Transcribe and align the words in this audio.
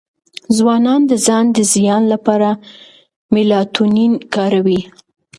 ځوانان 0.57 1.01
د 1.09 1.11
ځان 1.25 1.45
د 1.57 1.59
زیان 1.73 2.03
لپاره 2.13 2.49
میلاټونین 3.33 4.13
کاروي. 4.33 4.81